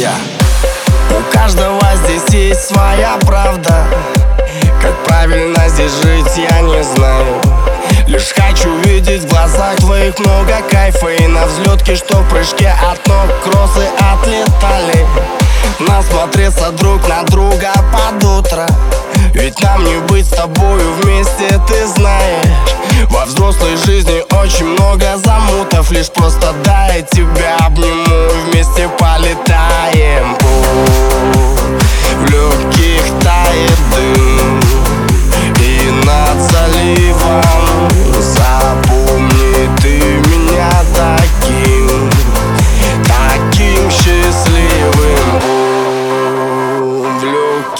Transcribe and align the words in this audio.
У 0.00 1.30
каждого 1.30 1.78
здесь 2.04 2.34
есть 2.34 2.68
своя 2.68 3.18
правда. 3.26 3.84
Как 4.80 4.96
правильно 5.04 5.68
здесь 5.68 5.92
жить, 6.02 6.38
я 6.38 6.62
не 6.62 6.82
знаю. 6.82 7.26
Лишь 8.06 8.32
хочу 8.34 8.78
видеть 8.84 9.24
в 9.24 9.28
глазах 9.28 9.76
твоих 9.76 10.18
много 10.18 10.62
кайфа 10.70 11.08
И 11.08 11.26
на 11.26 11.44
взлетке, 11.46 11.96
что 11.96 12.16
в 12.16 12.28
прыжке 12.30 12.74
от 12.90 13.06
ног 13.06 13.26
кроссы 13.44 13.86
отлетали. 13.98 15.06
Насмотреться 15.80 16.70
друг 16.72 17.06
на 17.06 17.22
друга 17.24 17.70
под 17.92 18.24
утро. 18.24 18.66
Ведь 19.34 19.60
нам 19.60 19.84
не 19.84 19.98
быть 20.08 20.26
с 20.26 20.30
тобою 20.30 20.94
вместе, 20.94 21.60
ты 21.68 21.86
знаешь. 21.86 22.70
Во 23.10 23.26
взрослой 23.26 23.76
жизни 23.76 24.22
очень 24.42 24.66
много 24.66 25.16
замутов 25.16 25.90
Лишь 25.90 26.10
просто 26.10 26.52
дай 26.64 27.02
тебя 27.02 27.39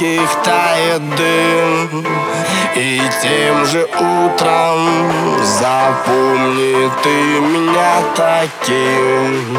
легких 0.00 0.30
тает 0.42 1.02
дым. 1.16 2.06
И 2.76 3.00
тем 3.22 3.66
же 3.66 3.82
утром 3.82 5.12
Запомни 5.44 6.90
ты 7.02 7.40
меня 7.40 8.00
таким 8.14 9.58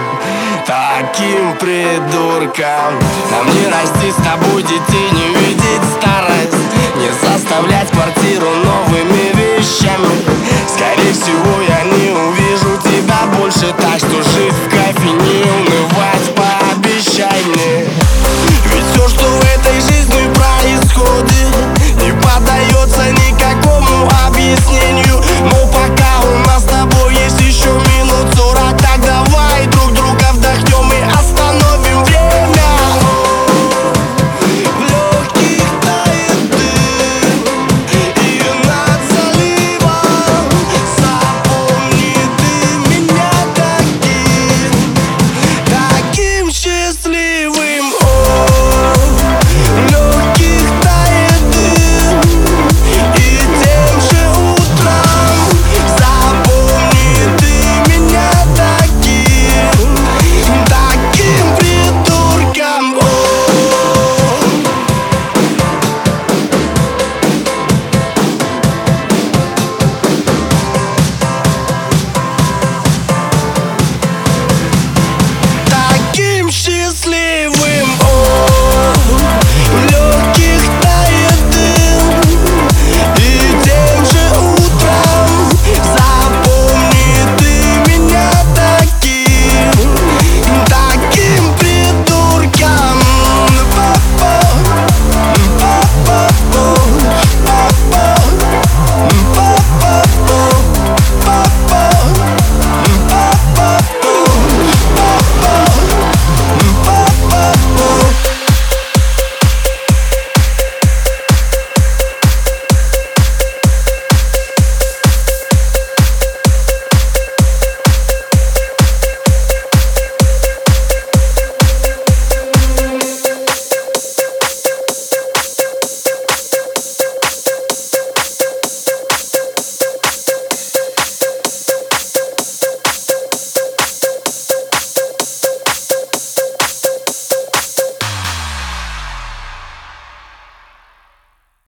Таким 0.66 1.56
придурком. 1.58 2.94
Нам 3.32 3.48
не 3.54 3.68
расти 3.68 4.12
с 4.12 4.24
тобой 4.24 4.64
детей 4.64 5.10
Не 5.12 5.36
видеть 5.40 5.84
старость 6.00 6.56
Не 6.96 7.10
заставлять 7.22 7.92
квартиру 7.92 8.48
новыми 8.64 9.34
вещами. 9.36 10.08
Скорее 10.68 11.14
всего 11.14 11.62
я 11.68 11.84
не 11.84 12.12
увижу 12.12 12.78
тебя 12.84 13.20
больше 13.38 13.74
Так 13.78 14.00
что 14.00 14.24
жить 14.32 14.71